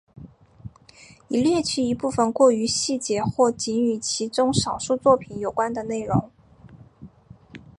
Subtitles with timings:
[1.27, 6.31] 已略去一部分过于细节或仅与其中少数作品有关的内容。